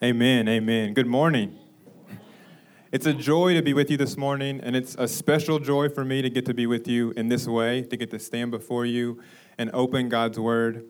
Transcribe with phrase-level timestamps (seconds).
[0.00, 0.46] Amen.
[0.46, 0.94] Amen.
[0.94, 1.58] Good morning.
[2.92, 6.04] It's a joy to be with you this morning, and it's a special joy for
[6.04, 8.86] me to get to be with you in this way, to get to stand before
[8.86, 9.20] you
[9.58, 10.86] and open God's Word.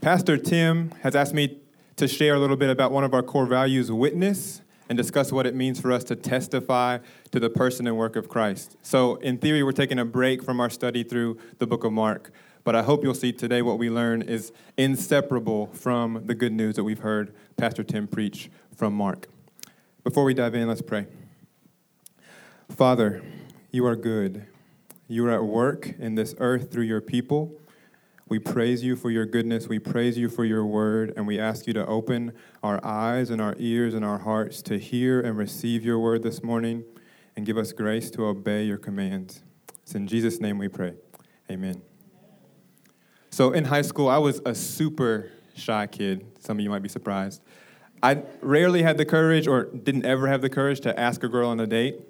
[0.00, 1.58] Pastor Tim has asked me
[1.96, 5.44] to share a little bit about one of our core values, witness, and discuss what
[5.44, 6.98] it means for us to testify
[7.32, 8.76] to the person and work of Christ.
[8.82, 12.30] So, in theory, we're taking a break from our study through the book of Mark.
[12.68, 16.76] But I hope you'll see today what we learn is inseparable from the good news
[16.76, 19.26] that we've heard Pastor Tim preach from Mark.
[20.04, 21.06] Before we dive in, let's pray.
[22.68, 23.22] Father,
[23.70, 24.44] you are good.
[25.06, 27.58] You are at work in this earth through your people.
[28.28, 29.66] We praise you for your goodness.
[29.66, 31.14] We praise you for your word.
[31.16, 34.78] And we ask you to open our eyes and our ears and our hearts to
[34.78, 36.84] hear and receive your word this morning
[37.34, 39.42] and give us grace to obey your commands.
[39.84, 40.92] It's in Jesus' name we pray.
[41.50, 41.87] Amen.
[43.38, 46.26] So in high school, I was a super shy kid.
[46.40, 47.40] Some of you might be surprised.
[48.02, 51.48] I rarely had the courage, or didn't ever have the courage, to ask a girl
[51.48, 52.00] on a date.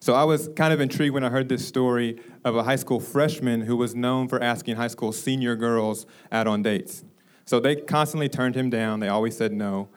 [0.00, 3.00] So I was kind of intrigued when I heard this story of a high school
[3.00, 7.04] freshman who was known for asking high school senior girls out on dates.
[7.44, 9.90] So they constantly turned him down, they always said no.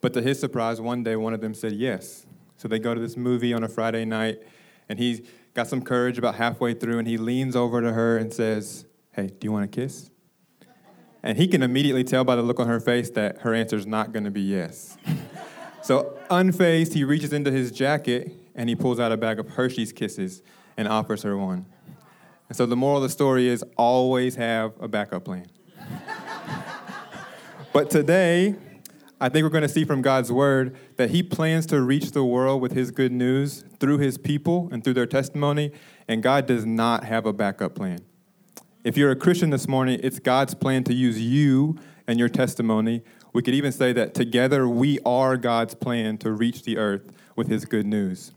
[0.00, 2.24] But to his surprise, one day one of them said yes.
[2.56, 4.38] So they go to this movie on a Friday night,
[4.88, 8.32] and he got some courage about halfway through, and he leans over to her and
[8.32, 10.12] says, Hey, do you want a kiss?
[11.26, 13.84] And he can immediately tell by the look on her face that her answer is
[13.84, 14.96] not going to be yes.
[15.82, 19.92] so, unfazed, he reaches into his jacket and he pulls out a bag of Hershey's
[19.92, 20.40] Kisses
[20.76, 21.66] and offers her one.
[22.48, 25.48] And so, the moral of the story is always have a backup plan.
[27.72, 28.54] but today,
[29.20, 32.24] I think we're going to see from God's word that He plans to reach the
[32.24, 35.72] world with His good news through His people and through their testimony,
[36.06, 38.04] and God does not have a backup plan.
[38.86, 43.02] If you're a Christian this morning, it's God's plan to use you and your testimony.
[43.32, 47.48] We could even say that together we are God's plan to reach the earth with
[47.48, 48.30] his good news.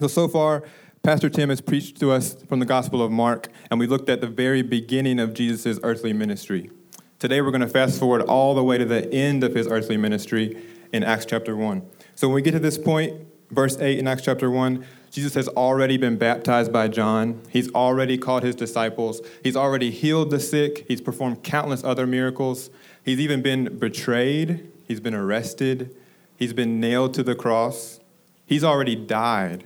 [0.00, 0.64] So, so far,
[1.02, 4.22] Pastor Tim has preached to us from the Gospel of Mark, and we looked at
[4.22, 6.70] the very beginning of Jesus' earthly ministry.
[7.18, 9.98] Today, we're going to fast forward all the way to the end of his earthly
[9.98, 10.62] ministry
[10.94, 11.82] in Acts chapter 1.
[12.14, 15.46] So, when we get to this point, verse 8 in Acts chapter 1, Jesus has
[15.48, 17.42] already been baptized by John.
[17.50, 19.20] He's already called his disciples.
[19.44, 20.86] He's already healed the sick.
[20.88, 22.70] He's performed countless other miracles.
[23.04, 24.66] He's even been betrayed.
[24.88, 25.94] He's been arrested.
[26.34, 28.00] He's been nailed to the cross.
[28.46, 29.64] He's already died.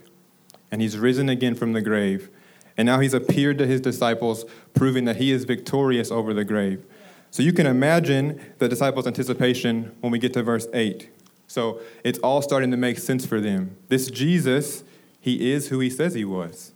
[0.72, 2.28] And he's risen again from the grave.
[2.76, 6.84] And now he's appeared to his disciples, proving that he is victorious over the grave.
[7.30, 11.08] So you can imagine the disciples' anticipation when we get to verse 8.
[11.46, 13.76] So it's all starting to make sense for them.
[13.88, 14.82] This Jesus
[15.26, 16.70] he is who he says he was.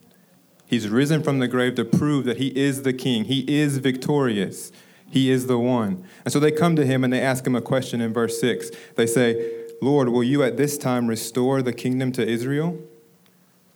[0.66, 3.26] He's risen from the grave to prove that he is the king.
[3.26, 4.72] He is victorious.
[5.08, 6.04] He is the one.
[6.24, 8.72] And so they come to him and they ask him a question in verse 6.
[8.96, 12.76] They say, Lord, will you at this time restore the kingdom to Israel?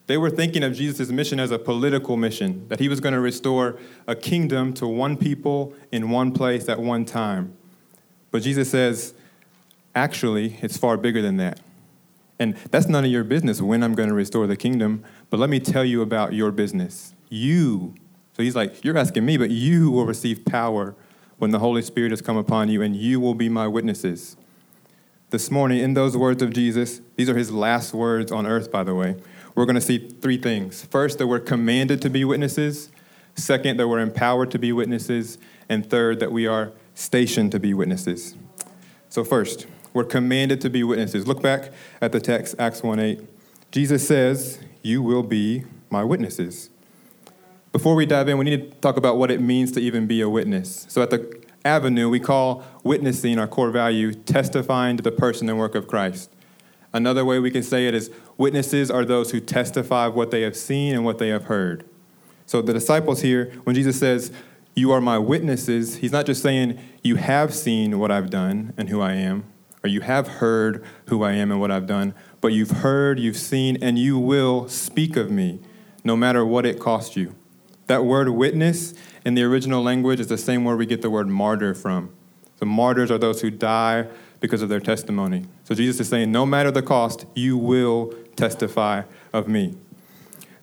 [0.08, 3.20] They were thinking of Jesus' mission as a political mission, that he was going to
[3.20, 7.56] restore a kingdom to one people in one place at one time.
[8.32, 9.14] But Jesus says,
[9.94, 11.60] actually, it's far bigger than that.
[12.38, 15.04] And that's none of your business when I'm going to restore the kingdom.
[15.30, 17.14] But let me tell you about your business.
[17.28, 17.94] You.
[18.32, 20.94] So he's like, You're asking me, but you will receive power
[21.38, 24.36] when the Holy Spirit has come upon you, and you will be my witnesses.
[25.30, 28.84] This morning, in those words of Jesus, these are his last words on earth, by
[28.84, 29.16] the way,
[29.54, 30.84] we're going to see three things.
[30.84, 32.90] First, that we're commanded to be witnesses.
[33.36, 35.38] Second, that we're empowered to be witnesses.
[35.68, 38.36] And third, that we are stationed to be witnesses.
[39.08, 41.26] So, first, we're commanded to be witnesses.
[41.26, 41.72] Look back
[42.02, 43.20] at the text, Acts 1 8.
[43.70, 46.68] Jesus says, You will be my witnesses.
[47.72, 50.20] Before we dive in, we need to talk about what it means to even be
[50.20, 50.84] a witness.
[50.88, 55.58] So at the Avenue, we call witnessing our core value testifying to the person and
[55.58, 56.30] work of Christ.
[56.92, 60.42] Another way we can say it is witnesses are those who testify of what they
[60.42, 61.84] have seen and what they have heard.
[62.46, 64.30] So the disciples here, when Jesus says,
[64.74, 68.90] You are my witnesses, he's not just saying, You have seen what I've done and
[68.90, 69.44] who I am,
[69.84, 73.36] or you have heard who I am and what I've done, but you've heard, you've
[73.36, 75.60] seen, and you will speak of me,
[76.02, 77.34] no matter what it costs you.
[77.86, 78.94] That word witness
[79.26, 82.10] in the original language is the same word we get the word martyr from.
[82.58, 84.06] So, martyrs are those who die
[84.40, 85.44] because of their testimony.
[85.64, 89.02] So, Jesus is saying, no matter the cost, you will testify
[89.34, 89.74] of me.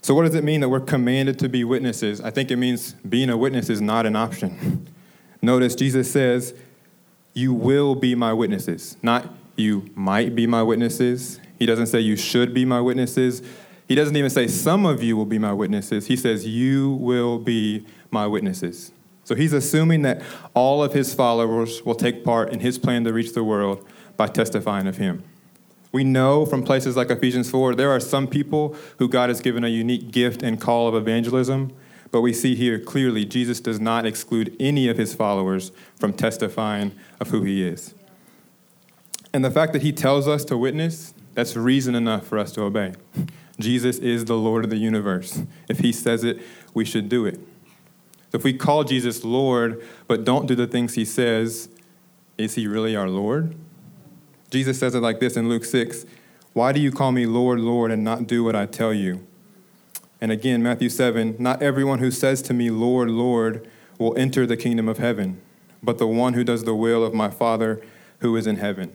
[0.01, 2.21] So, what does it mean that we're commanded to be witnesses?
[2.21, 4.87] I think it means being a witness is not an option.
[5.43, 6.55] Notice Jesus says,
[7.33, 8.97] you will be my witnesses.
[9.01, 11.39] Not you might be my witnesses.
[11.57, 13.41] He doesn't say you should be my witnesses.
[13.87, 16.07] He doesn't even say some of you will be my witnesses.
[16.07, 18.91] He says you will be my witnesses.
[19.23, 20.21] So he's assuming that
[20.53, 23.85] all of his followers will take part in his plan to reach the world
[24.17, 25.23] by testifying of him.
[25.91, 29.63] We know from places like Ephesians 4, there are some people who God has given
[29.63, 31.73] a unique gift and call of evangelism,
[32.11, 36.91] but we see here clearly Jesus does not exclude any of his followers from testifying
[37.19, 37.95] of who he is.
[39.33, 42.63] And the fact that he tells us to witness, that's reason enough for us to
[42.63, 42.93] obey.
[43.59, 45.43] Jesus is the Lord of the universe.
[45.69, 46.41] If he says it,
[46.73, 47.39] we should do it.
[48.33, 51.69] If we call Jesus Lord, but don't do the things he says,
[52.37, 53.55] is he really our Lord?
[54.49, 56.05] Jesus says it like this in Luke 6
[56.53, 59.25] Why do you call me Lord, Lord, and not do what I tell you?
[60.21, 64.57] And again, Matthew 7 Not everyone who says to me, Lord, Lord, will enter the
[64.57, 65.41] kingdom of heaven,
[65.83, 67.81] but the one who does the will of my Father
[68.19, 68.93] who is in heaven.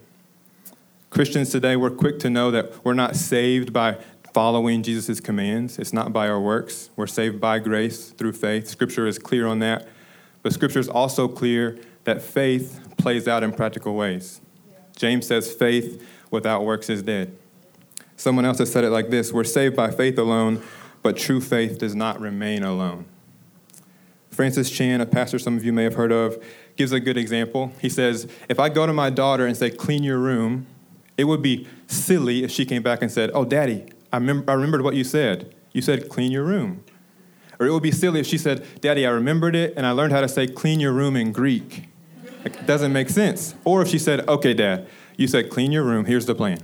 [1.10, 3.98] Christians today, we're quick to know that we're not saved by
[4.32, 5.78] following Jesus' commands.
[5.78, 6.90] It's not by our works.
[6.94, 8.68] We're saved by grace through faith.
[8.68, 9.88] Scripture is clear on that.
[10.42, 14.40] But Scripture is also clear that faith plays out in practical ways.
[14.94, 17.36] James says, faith without works is dead.
[18.16, 20.62] Someone else has said it like this We're saved by faith alone,
[21.02, 23.06] but true faith does not remain alone.
[24.30, 26.42] Francis Chan, a pastor some of you may have heard of,
[26.76, 27.72] gives a good example.
[27.80, 30.66] He says, If I go to my daughter and say, clean your room,
[31.16, 34.82] it would be silly if she came back and said, Oh, daddy, I, I remembered
[34.82, 35.54] what you said.
[35.72, 36.84] You said, clean your room.
[37.58, 40.12] Or it would be silly if she said, Daddy, I remembered it and I learned
[40.12, 41.88] how to say clean your room in Greek.
[42.44, 43.54] It doesn't make sense.
[43.64, 46.60] Or if she said, Okay, Dad, you said clean your room, here's the plan.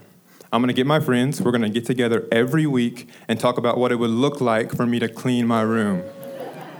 [0.53, 3.91] I'm gonna get my friends, we're gonna get together every week and talk about what
[3.91, 6.03] it would look like for me to clean my room.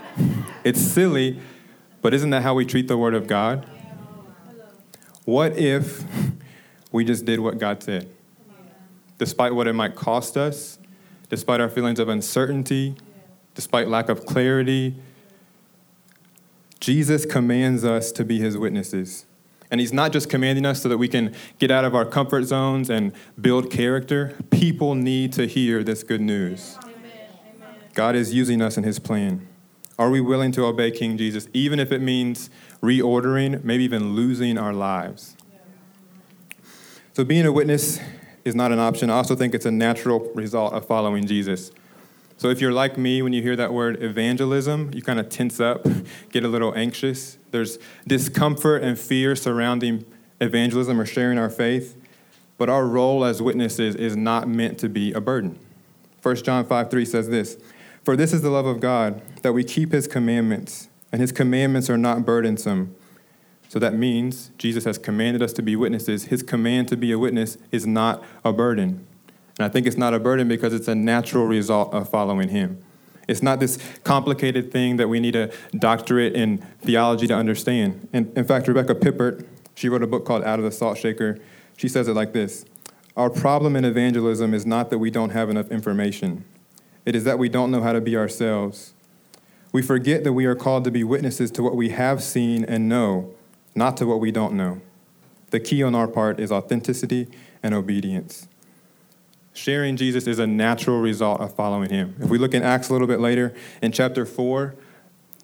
[0.65, 1.41] it's silly,
[2.03, 3.67] but isn't that how we treat the Word of God?
[5.25, 6.05] What if
[6.91, 8.09] we just did what God said?
[9.23, 10.81] despite what it might cost us,
[11.29, 12.97] despite our feelings of uncertainty,
[13.55, 14.97] despite lack of clarity.
[16.81, 19.25] Jesus commands us to be his witnesses.
[19.73, 22.45] And he's not just commanding us so that we can get out of our comfort
[22.45, 23.11] zones and
[23.41, 24.37] build character.
[24.51, 26.77] People need to hear this good news.
[27.95, 29.49] God is using us in his plan.
[29.99, 32.51] Are we willing to obey King Jesus, even if it means
[32.83, 35.37] reordering, maybe even losing our lives?
[37.15, 37.99] So, being a witness
[38.45, 39.09] is not an option.
[39.09, 41.71] I also think it's a natural result of following Jesus.
[42.43, 45.61] So if you're like me, when you hear that word evangelism, you kind of tense
[45.61, 45.87] up,
[46.33, 47.39] get a little anxious.
[47.53, 50.05] There's discomfort and fear surrounding
[50.41, 51.97] evangelism or sharing our faith.
[52.59, 55.57] But our role as witnesses is not meant to be a burden.
[56.21, 57.59] 1 John 5 3 says this
[58.03, 61.89] For this is the love of God, that we keep his commandments, and his commandments
[61.89, 62.97] are not burdensome.
[63.69, 66.25] So that means Jesus has commanded us to be witnesses.
[66.25, 69.07] His command to be a witness is not a burden.
[69.59, 72.83] And I think it's not a burden because it's a natural result of following him.
[73.29, 78.09] It's not this complicated thing that we need a doctorate in theology to understand.
[78.13, 81.39] And in fact, Rebecca Pippert, she wrote a book called Out of the Salt Shaker.
[81.77, 82.65] She says it like this
[83.17, 86.45] Our problem in evangelism is not that we don't have enough information,
[87.05, 88.95] it is that we don't know how to be ourselves.
[89.73, 92.91] We forget that we are called to be witnesses to what we have seen and
[92.91, 93.35] know
[93.75, 94.83] not to what we don't know.
[95.51, 97.29] The key on our part is authenticity
[97.63, 98.49] and obedience.
[99.55, 102.17] Sharing Jesus is a natural result of following him.
[102.21, 104.75] If we look in Acts a little bit later, in chapter 4,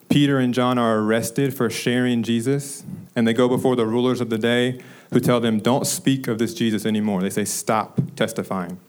[0.09, 2.85] Peter and John are arrested for sharing Jesus,
[3.15, 4.81] and they go before the rulers of the day
[5.13, 7.21] who tell them, Don't speak of this Jesus anymore.
[7.21, 8.81] They say, Stop testifying.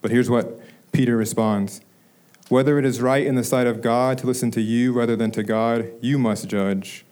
[0.00, 0.60] But here's what
[0.92, 1.82] Peter responds
[2.48, 5.30] Whether it is right in the sight of God to listen to you rather than
[5.32, 7.04] to God, you must judge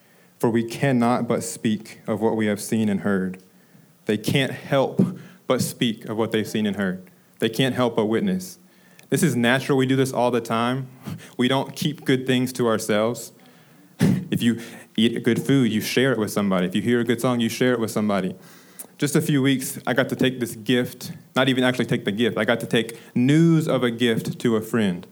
[0.43, 3.41] for we cannot but speak of what we have seen and heard.
[4.07, 5.00] They can't help
[5.47, 7.12] but speak of what they've seen and heard.
[7.43, 8.61] They can't help but witness.
[9.09, 9.77] This is natural.
[9.77, 10.87] We do this all the time.
[11.37, 13.33] We don't keep good things to ourselves.
[14.31, 14.61] If you
[14.97, 16.69] eat good food, you share it with somebody.
[16.69, 18.37] If you hear a good song, you share it with somebody.
[18.97, 22.13] Just a few weeks, I got to take this gift, not even actually take the
[22.13, 25.05] gift, I got to take news of a gift to a friend.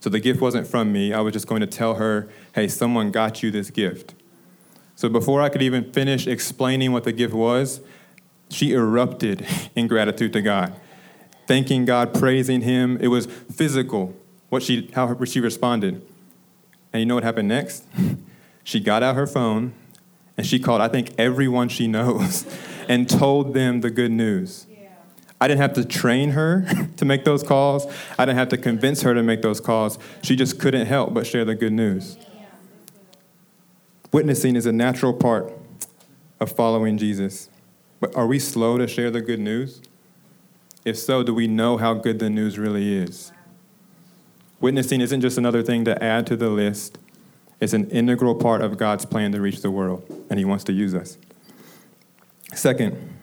[0.00, 1.12] So the gift wasn't from me.
[1.12, 4.14] I was just going to tell her, hey, someone got you this gift.
[4.96, 7.82] So before I could even finish explaining what the gift was,
[8.48, 10.74] she erupted in gratitude to God,
[11.46, 12.98] thanking God, praising Him.
[13.00, 14.14] It was physical,
[14.48, 16.06] what she, how she responded.
[16.92, 17.84] And you know what happened next?
[18.66, 19.74] She got out her phone
[20.36, 22.46] and she called, I think, everyone she knows
[22.88, 24.66] and told them the good news.
[25.40, 27.86] I didn't have to train her to make those calls.
[28.18, 29.98] I didn't have to convince her to make those calls.
[30.22, 32.16] She just couldn't help but share the good news.
[34.10, 35.52] Witnessing is a natural part
[36.40, 37.50] of following Jesus.
[38.00, 39.82] But are we slow to share the good news?
[40.84, 43.32] If so, do we know how good the news really is?
[44.60, 46.98] Witnessing isn't just another thing to add to the list,
[47.60, 50.72] it's an integral part of God's plan to reach the world, and He wants to
[50.72, 51.16] use us.
[52.52, 53.14] Second,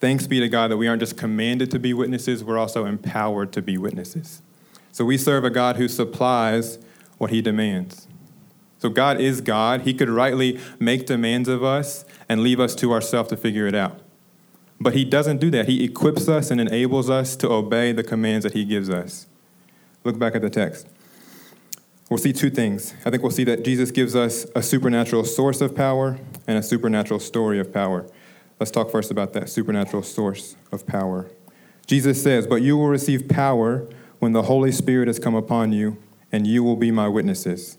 [0.00, 3.52] Thanks be to God that we aren't just commanded to be witnesses, we're also empowered
[3.52, 4.40] to be witnesses.
[4.92, 6.78] So we serve a God who supplies
[7.18, 8.08] what he demands.
[8.78, 9.82] So God is God.
[9.82, 13.74] He could rightly make demands of us and leave us to ourselves to figure it
[13.74, 14.00] out.
[14.80, 15.68] But he doesn't do that.
[15.68, 19.26] He equips us and enables us to obey the commands that he gives us.
[20.04, 20.88] Look back at the text.
[22.08, 22.94] We'll see two things.
[23.04, 26.62] I think we'll see that Jesus gives us a supernatural source of power and a
[26.62, 28.06] supernatural story of power.
[28.58, 31.30] Let's talk first about that supernatural source of power.
[31.86, 33.86] Jesus says, But you will receive power
[34.18, 35.98] when the Holy Spirit has come upon you,
[36.32, 37.78] and you will be my witnesses.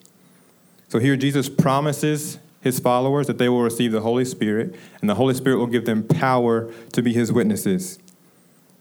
[0.88, 5.16] So here Jesus promises his followers that they will receive the Holy Spirit, and the
[5.16, 8.00] Holy Spirit will give them power to be his witnesses.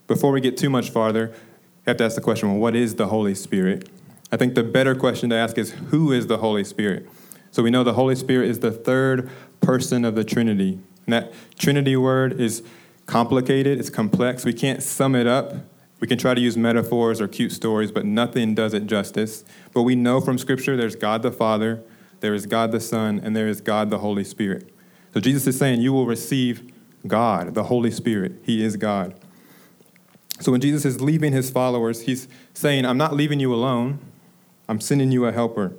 [0.07, 2.97] Before we get too much farther, you have to ask the question well, what is
[2.97, 3.89] the Holy Spirit?
[4.31, 7.09] I think the better question to ask is who is the Holy Spirit?
[7.51, 10.79] So we know the Holy Spirit is the third person of the Trinity.
[11.07, 12.63] And that Trinity word is
[13.07, 14.45] complicated, it's complex.
[14.45, 15.55] We can't sum it up.
[15.99, 19.45] We can try to use metaphors or cute stories, but nothing does it justice.
[19.75, 21.83] But we know from Scripture there's God the Father,
[22.21, 24.73] there is God the Son, and there is God the Holy Spirit.
[25.13, 26.73] So Jesus is saying you will receive
[27.07, 28.33] God, the Holy Spirit.
[28.45, 29.19] He is God.
[30.41, 33.99] So when Jesus is leaving his followers, he's saying, I'm not leaving you alone,
[34.69, 35.75] I'm sending you a helper.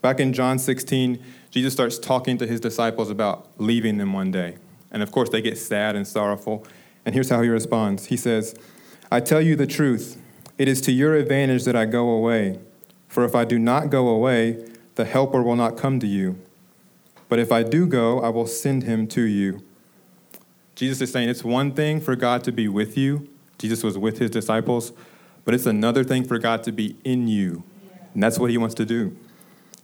[0.00, 4.56] Back in John 16, Jesus starts talking to his disciples about leaving them one day.
[4.90, 6.66] And of course, they get sad and sorrowful.
[7.04, 8.54] And here's how he responds He says,
[9.10, 10.20] I tell you the truth,
[10.56, 12.58] it is to your advantage that I go away.
[13.08, 16.38] For if I do not go away, the Helper will not come to you.
[17.28, 19.64] But if I do go, I will send him to you.
[20.74, 23.28] Jesus is saying it's one thing for God to be with you.
[23.58, 24.92] Jesus was with his disciples,
[25.44, 27.62] but it's another thing for God to be in you.
[28.12, 29.16] And that's what he wants to do.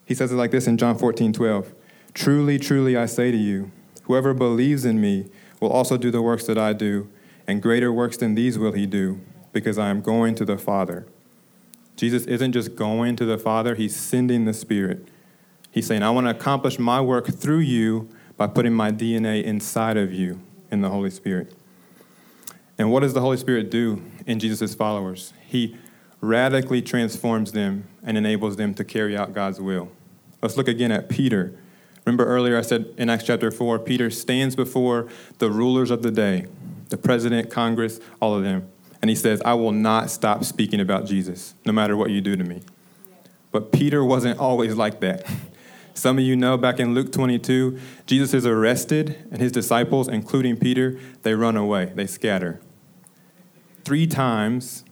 [0.04, 1.72] He says it like this in John 14, 12.
[2.14, 3.70] Truly, truly, I say to you,
[4.04, 5.28] whoever believes in me
[5.60, 7.08] will also do the works that I do,
[7.46, 9.20] and greater works than these will he do,
[9.52, 11.06] because I am going to the Father.
[12.00, 15.06] Jesus isn't just going to the Father, He's sending the Spirit.
[15.70, 19.98] He's saying, I want to accomplish my work through you by putting my DNA inside
[19.98, 20.40] of you
[20.70, 21.52] in the Holy Spirit.
[22.78, 25.34] And what does the Holy Spirit do in Jesus' followers?
[25.46, 25.76] He
[26.22, 29.90] radically transforms them and enables them to carry out God's will.
[30.40, 31.52] Let's look again at Peter.
[32.06, 36.10] Remember earlier I said in Acts chapter 4, Peter stands before the rulers of the
[36.10, 36.46] day,
[36.88, 38.70] the president, Congress, all of them.
[39.00, 42.36] And he says, I will not stop speaking about Jesus, no matter what you do
[42.36, 42.62] to me.
[43.50, 45.26] But Peter wasn't always like that.
[45.94, 50.56] Some of you know back in Luke 22, Jesus is arrested, and his disciples, including
[50.56, 52.60] Peter, they run away, they scatter.
[53.84, 54.84] Three times,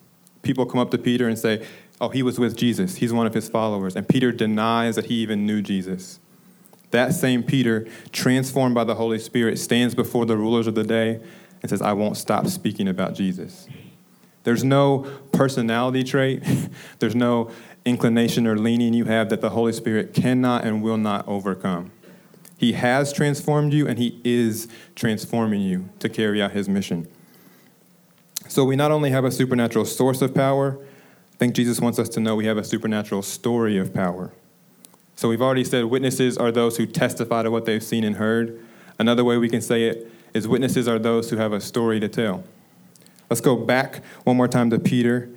[0.42, 1.64] people come up to Peter and say,
[2.00, 3.96] Oh, he was with Jesus, he's one of his followers.
[3.96, 6.20] And Peter denies that he even knew Jesus.
[6.90, 11.20] That same Peter, transformed by the Holy Spirit, stands before the rulers of the day
[11.60, 13.66] and says, I won't stop speaking about Jesus.
[14.48, 15.00] There's no
[15.30, 16.42] personality trait,
[17.00, 17.50] there's no
[17.84, 21.90] inclination or leaning you have that the Holy Spirit cannot and will not overcome.
[22.56, 27.06] He has transformed you and He is transforming you to carry out His mission.
[28.48, 32.08] So we not only have a supernatural source of power, I think Jesus wants us
[32.08, 34.32] to know we have a supernatural story of power.
[35.14, 38.66] So we've already said witnesses are those who testify to what they've seen and heard.
[38.98, 42.08] Another way we can say it is witnesses are those who have a story to
[42.08, 42.44] tell.
[43.30, 45.30] Let's go back one more time to Peter.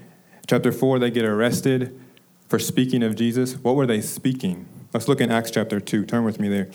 [0.47, 1.99] Chapter 4, they get arrested
[2.47, 3.55] for speaking of Jesus.
[3.55, 4.65] What were they speaking?
[4.93, 6.05] Let's look in Acts chapter 2.
[6.05, 6.69] Turn with me there.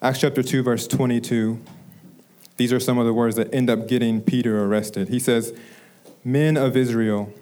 [0.00, 1.60] Acts chapter 2, verse 22.
[2.56, 5.08] These are some of the words that end up getting Peter arrested.
[5.08, 5.52] He says,
[6.24, 7.32] Men of Israel,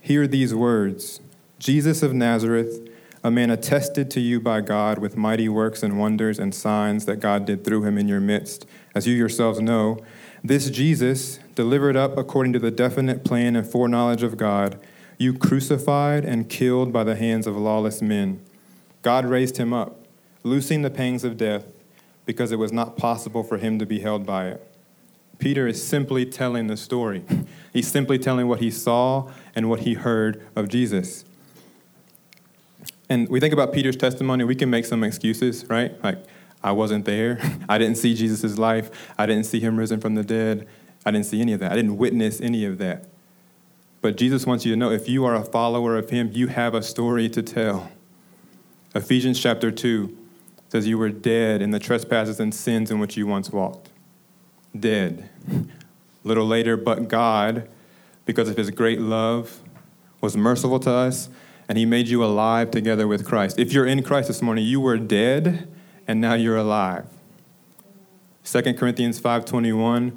[0.00, 1.20] hear these words
[1.58, 2.88] Jesus of Nazareth,
[3.22, 7.16] a man attested to you by God with mighty works and wonders and signs that
[7.16, 9.98] God did through him in your midst, as you yourselves know.
[10.46, 14.78] This Jesus, delivered up according to the definite plan and foreknowledge of God,
[15.16, 18.44] you crucified and killed by the hands of lawless men.
[19.00, 20.04] God raised him up,
[20.42, 21.64] loosing the pangs of death,
[22.26, 24.70] because it was not possible for him to be held by it.
[25.38, 27.24] Peter is simply telling the story.
[27.72, 31.24] He's simply telling what he saw and what he heard of Jesus.
[33.08, 36.02] And we think about Peter's testimony, we can make some excuses, right?
[36.04, 36.22] Like,
[36.64, 37.38] I wasn't there.
[37.68, 38.90] I didn't see Jesus' life.
[39.18, 40.66] I didn't see him risen from the dead.
[41.04, 41.70] I didn't see any of that.
[41.70, 43.04] I didn't witness any of that.
[44.00, 46.74] But Jesus wants you to know if you are a follower of him, you have
[46.74, 47.90] a story to tell.
[48.94, 50.16] Ephesians chapter 2
[50.70, 53.90] says, You were dead in the trespasses and sins in which you once walked.
[54.78, 55.28] Dead.
[55.50, 55.64] A
[56.24, 57.68] little later, but God,
[58.24, 59.60] because of his great love,
[60.20, 61.28] was merciful to us,
[61.68, 63.58] and he made you alive together with Christ.
[63.58, 65.68] If you're in Christ this morning, you were dead
[66.06, 67.06] and now you're alive.
[68.44, 70.12] 2 Corinthians 5:21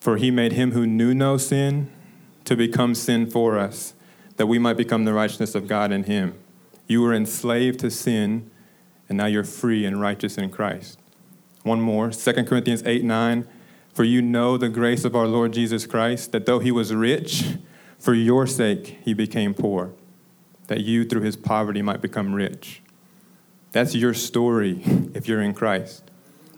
[0.00, 1.90] For he made him who knew no sin
[2.44, 3.94] to become sin for us,
[4.36, 6.34] that we might become the righteousness of God in him.
[6.86, 8.50] You were enslaved to sin,
[9.08, 10.98] and now you're free and righteous in Christ.
[11.62, 13.46] One more, 2 Corinthians 8 9.
[13.92, 17.56] For you know the grace of our Lord Jesus Christ, that though he was rich,
[17.98, 19.92] for your sake he became poor,
[20.68, 22.81] that you through his poverty might become rich.
[23.72, 24.82] That's your story
[25.14, 26.10] if you're in Christ.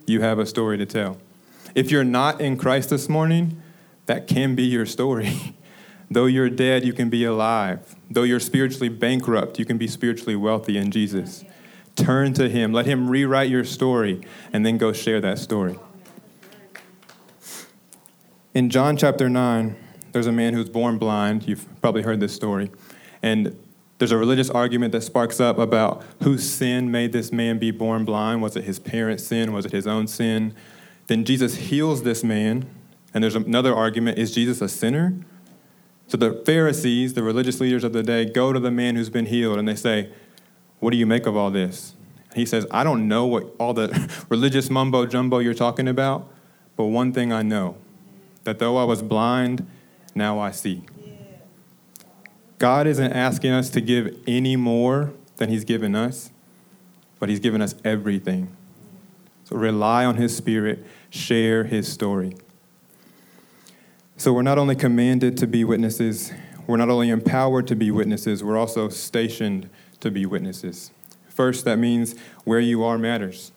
[0.06, 1.18] You have a story to tell.
[1.75, 3.62] If you're not in Christ this morning,
[4.06, 5.56] that can be your story.
[6.11, 7.97] Though you're dead, you can be alive.
[8.11, 11.44] Though you're spiritually bankrupt, you can be spiritually wealthy in Jesus.
[11.97, 12.73] Turn to Him.
[12.73, 14.21] Let Him rewrite your story,
[14.52, 15.78] and then go share that story.
[18.52, 19.76] In John chapter 9,
[20.12, 21.49] there's a man who's born blind.
[21.49, 22.71] You've probably heard this story.
[23.23, 23.59] And
[24.04, 28.04] there's a religious argument that sparks up about whose sin made this man be born
[28.04, 28.42] blind.
[28.42, 29.50] Was it his parents' sin?
[29.54, 30.54] Was it his own sin?
[31.06, 32.66] Then Jesus heals this man,
[33.14, 35.14] and there's another argument is Jesus a sinner?
[36.06, 39.25] So the Pharisees, the religious leaders of the day, go to the man who's been
[39.25, 40.11] healed and they say,
[40.80, 41.94] What do you make of all this?
[42.28, 46.30] And He says, I don't know what all the religious mumbo jumbo you're talking about,
[46.76, 47.78] but one thing I know
[48.42, 49.66] that though I was blind,
[50.14, 50.82] now I see.
[52.64, 56.30] God isn't asking us to give any more than He's given us,
[57.18, 58.56] but He's given us everything.
[59.44, 62.38] So rely on His Spirit, share His story.
[64.16, 66.33] So we're not only commanded to be witnesses,
[66.66, 69.68] we're not only empowered to be witnesses, we're also stationed
[70.00, 70.90] to be witnesses.
[71.28, 73.52] First, that means where you are matters.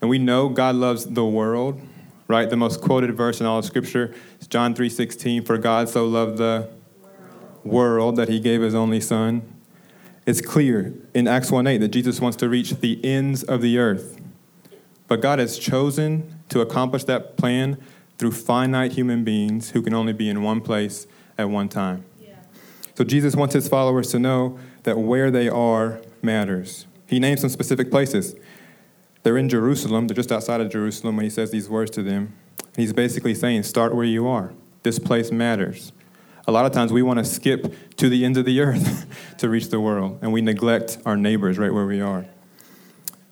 [0.00, 1.80] And we know God loves the world,
[2.26, 2.50] right?
[2.50, 6.38] The most quoted verse in all of Scripture is John 3:16, for God so loved
[6.38, 6.68] the
[7.64, 9.42] world that he gave his only son.
[10.26, 14.20] It's clear in Acts 1:8 that Jesus wants to reach the ends of the earth.
[15.06, 17.78] But God has chosen to accomplish that plan
[18.18, 21.06] through finite human beings who can only be in one place
[21.38, 22.04] at one time.
[22.20, 22.34] Yeah.
[22.94, 26.86] So Jesus wants his followers to know that where they are matters.
[27.06, 28.34] He names some specific places.
[29.22, 32.34] They're in Jerusalem, they're just outside of Jerusalem when he says these words to them.
[32.76, 34.52] He's basically saying, Start where you are.
[34.82, 35.92] This place matters.
[36.48, 39.06] A lot of times we want to skip to the ends of the earth
[39.36, 42.24] to reach the world, and we neglect our neighbors right where we are.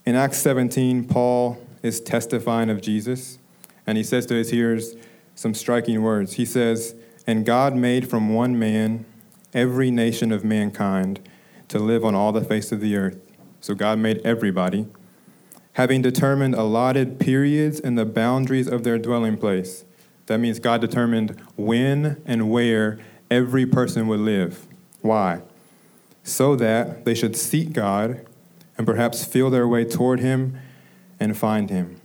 [0.05, 3.39] In Acts 17, Paul is testifying of Jesus,
[3.87, 4.97] and he says to his hearers
[5.35, 6.35] some striking words.
[6.35, 6.95] He says,
[7.27, 9.07] And God made from one man
[9.55, 11.27] every nation of mankind
[11.69, 13.19] to live on all the face of the earth.
[13.63, 14.89] So God made everybody,
[15.73, 19.86] having determined allotted periods and the boundaries of their dwelling place.
[20.27, 22.99] That means God determined when and where
[23.31, 24.67] every person would live.
[25.01, 25.43] Why?
[26.25, 28.27] So that they should seek God
[28.77, 30.59] and perhaps feel their way toward Him
[31.21, 32.01] and find Him.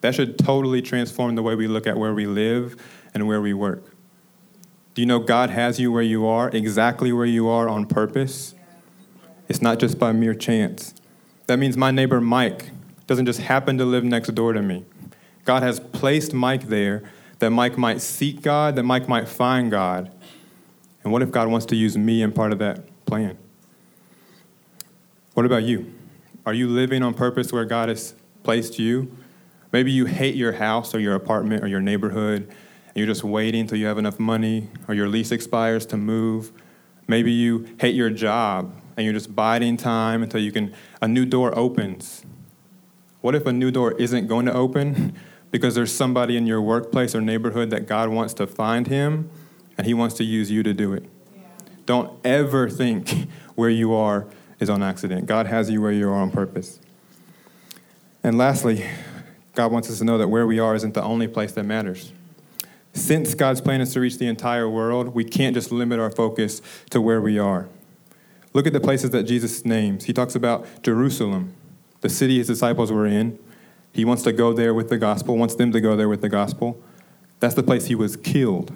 [0.00, 2.76] That should totally transform the way we look at where we live
[3.14, 3.84] and where we work.
[4.94, 8.54] Do you know God has you where you are, exactly where you are on purpose?
[9.48, 10.94] It's not just by mere chance.
[11.46, 12.70] That means my neighbor Mike
[13.06, 14.84] doesn't just happen to live next door to me.
[15.44, 17.02] God has placed Mike there
[17.38, 20.12] that Mike might seek God, that Mike might find God.
[21.02, 23.36] And what if God wants to use me in part of that plan?
[25.34, 25.92] What about you?
[26.46, 29.16] Are you living on purpose where God has placed you?
[29.72, 33.62] Maybe you hate your house or your apartment or your neighborhood, and you're just waiting
[33.62, 36.52] until you have enough money or your lease expires to move.
[37.08, 41.24] Maybe you hate your job and you're just biding time until you can a new
[41.24, 42.24] door opens.
[43.20, 45.16] What if a new door isn't going to open
[45.52, 49.30] because there's somebody in your workplace or neighborhood that God wants to find him
[49.78, 51.04] and he wants to use you to do it?
[51.36, 51.42] Yeah.
[51.86, 54.26] Don't ever think where you are
[54.58, 55.26] is on accident.
[55.26, 56.80] God has you where you are on purpose.
[58.24, 58.84] And lastly,
[59.54, 62.12] God wants us to know that where we are isn't the only place that matters.
[62.94, 66.60] Since God's plan is to reach the entire world, we can't just limit our focus
[66.90, 67.68] to where we are.
[68.52, 70.04] Look at the places that Jesus names.
[70.04, 71.54] He talks about Jerusalem,
[72.02, 73.38] the city his disciples were in.
[73.92, 76.28] He wants to go there with the gospel, wants them to go there with the
[76.28, 76.80] gospel.
[77.40, 78.72] That's the place he was killed.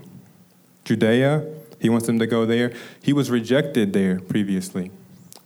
[0.84, 1.46] Judea,
[1.80, 2.72] he wants them to go there.
[3.02, 4.90] He was rejected there previously.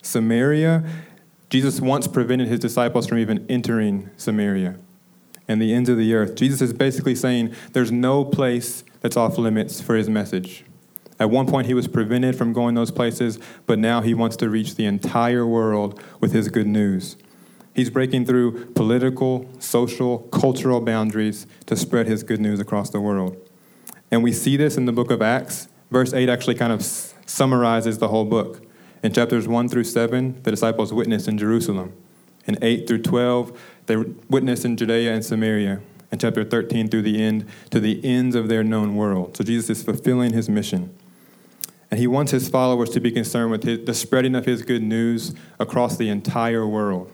[0.03, 0.85] Samaria,
[1.51, 4.77] Jesus once prevented his disciples from even entering Samaria
[5.49, 6.37] and the ends of the earth.
[6.37, 10.65] Jesus is basically saying there's no place that's off limits for his message.
[11.19, 14.49] At one point, he was prevented from going those places, but now he wants to
[14.49, 17.17] reach the entire world with his good news.
[17.75, 23.37] He's breaking through political, social, cultural boundaries to spread his good news across the world.
[24.11, 25.69] And we see this in the book of Acts.
[25.91, 28.63] Verse 8 actually kind of summarizes the whole book.
[29.03, 31.93] In chapters 1 through 7, the disciples witnessed in Jerusalem.
[32.47, 35.81] In 8 through 12, they witnessed in Judea and Samaria.
[36.13, 39.37] in chapter 13 through the end to the ends of their known world.
[39.37, 40.95] So Jesus is fulfilling his mission.
[41.91, 44.83] And he wants his followers to be concerned with his, the spreading of his good
[44.83, 47.13] news across the entire world.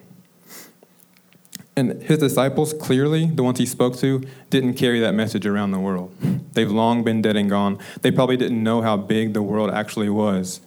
[1.79, 5.79] And his disciples, clearly, the ones he spoke to, didn't carry that message around the
[5.79, 6.11] world.
[6.55, 7.79] They've long been dead and gone.
[8.01, 10.63] They probably didn't know how big the world actually was.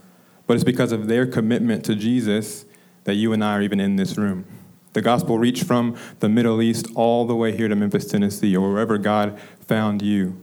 [0.46, 2.66] But it's because of their commitment to Jesus
[3.06, 4.46] that you and I are even in this room.
[4.94, 8.72] The gospel reached from the Middle East all the way here to Memphis, Tennessee, or
[8.72, 10.40] wherever God found you.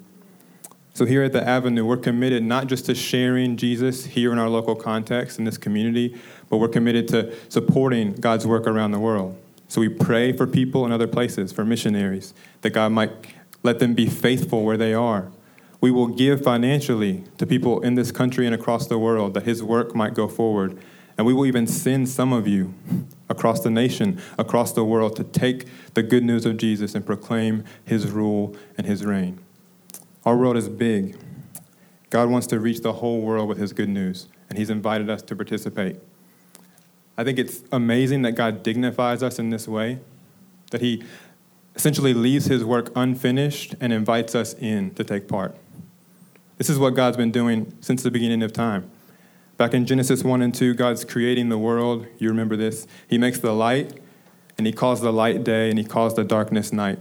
[0.94, 4.48] So, here at the Avenue, we're committed not just to sharing Jesus here in our
[4.48, 9.38] local context in this community, but we're committed to supporting God's work around the world.
[9.68, 13.10] So we pray for people in other places, for missionaries, that God might
[13.62, 15.30] let them be faithful where they are.
[15.80, 19.62] We will give financially to people in this country and across the world that His
[19.62, 20.78] work might go forward.
[21.18, 22.74] And we will even send some of you
[23.28, 27.64] across the nation, across the world, to take the good news of Jesus and proclaim
[27.84, 29.40] His rule and His reign.
[30.24, 31.16] Our world is big.
[32.10, 35.22] God wants to reach the whole world with His good news, and He's invited us
[35.22, 35.96] to participate.
[37.18, 39.98] I think it's amazing that God dignifies us in this way,
[40.70, 41.02] that He
[41.74, 45.56] essentially leaves His work unfinished and invites us in to take part.
[46.58, 48.90] This is what God's been doing since the beginning of time.
[49.56, 52.06] Back in Genesis 1 and 2, God's creating the world.
[52.18, 52.86] You remember this.
[53.08, 53.98] He makes the light,
[54.58, 56.98] and He calls the light day, and He calls the darkness night.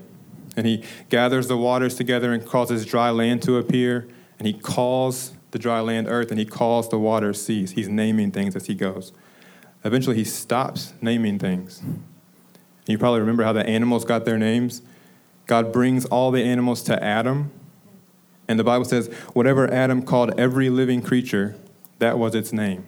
[0.56, 4.08] And He gathers the waters together and causes dry land to appear,
[4.40, 7.72] and He calls the dry land earth, and He calls the waters seas.
[7.72, 9.12] He's naming things as He goes
[9.86, 11.82] eventually he stops naming things.
[12.88, 14.82] You probably remember how the animals got their names.
[15.48, 17.52] God brings all the animals to Adam,
[18.48, 21.56] and the Bible says, whatever Adam called every living creature,
[22.00, 22.86] that was its name.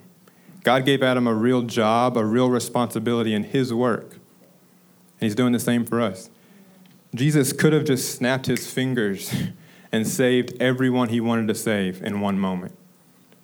[0.64, 4.12] God gave Adam a real job, a real responsibility in his work.
[4.12, 6.30] And he's doing the same for us.
[7.14, 9.32] Jesus could have just snapped his fingers
[9.92, 12.76] and saved everyone he wanted to save in one moment.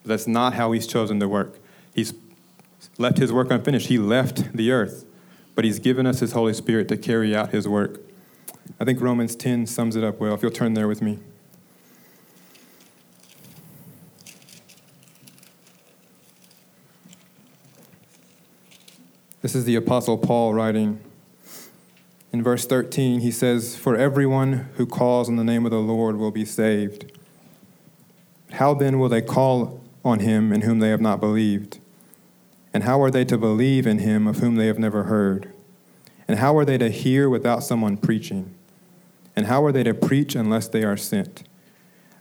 [0.02, 1.58] But that's not how he's chosen to work.
[1.94, 2.12] He's
[2.98, 3.88] left his work unfinished.
[3.88, 5.04] He left the earth,
[5.54, 8.00] but he's given us his Holy Spirit to carry out his work.
[8.80, 10.34] I think Romans 10 sums it up well.
[10.34, 11.18] If you'll turn there with me.
[19.42, 21.00] This is the Apostle Paul writing.
[22.32, 26.16] In verse 13, he says, For everyone who calls on the name of the Lord
[26.16, 27.12] will be saved.
[28.52, 31.78] How then will they call on him in whom they have not believed?
[32.74, 35.52] And how are they to believe in him of whom they have never heard?
[36.26, 38.52] And how are they to hear without someone preaching?
[39.36, 41.44] And how are they to preach unless they are sent?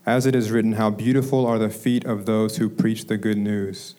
[0.06, 3.38] As it is written, How beautiful are the feet of those who preach the good
[3.38, 3.96] news.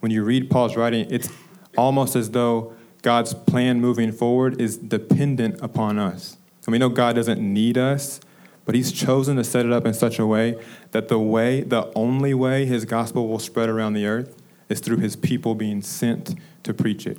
[0.00, 1.30] When you read Paul's writing, it's
[1.78, 6.36] almost as though God's plan moving forward is dependent upon us.
[6.66, 8.20] And we know God doesn't need us,
[8.66, 11.90] but He's chosen to set it up in such a way that the way, the
[11.94, 14.36] only way His gospel will spread around the earth
[14.68, 17.18] is through his people being sent to preach it.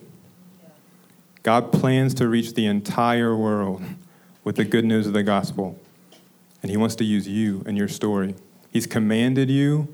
[1.44, 3.84] God plans to reach the entire world
[4.44, 5.80] with the good news of the gospel,
[6.62, 8.36] and he wants to use you and your story.
[8.72, 9.94] He's commanded you,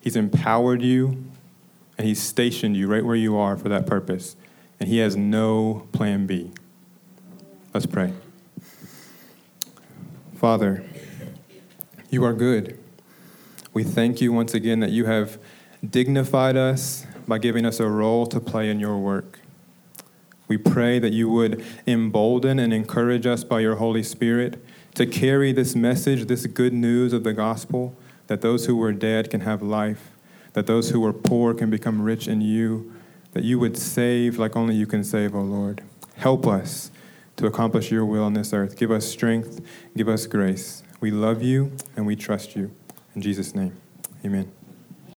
[0.00, 1.24] he's empowered you,
[1.98, 4.36] and he's stationed you right where you are for that purpose.
[4.80, 6.50] And he has no plan B.
[7.72, 8.12] Let's pray.
[10.34, 10.84] Father,
[12.10, 12.78] you are good.
[13.72, 15.38] We thank you once again that you have
[15.88, 19.40] dignified us by giving us a role to play in your work.
[20.48, 24.62] We pray that you would embolden and encourage us by your Holy Spirit
[24.94, 29.30] to carry this message, this good news of the gospel, that those who were dead
[29.30, 30.10] can have life,
[30.52, 32.92] that those who were poor can become rich in you,
[33.32, 35.82] that you would save like only you can save, O oh Lord.
[36.16, 36.90] Help us
[37.36, 38.76] to accomplish your will on this earth.
[38.76, 39.60] Give us strength,
[39.96, 40.82] give us grace.
[41.00, 42.70] We love you and we trust you.
[43.14, 43.76] In Jesus' name,
[44.24, 44.61] amen.